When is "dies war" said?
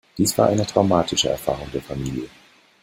0.17-0.47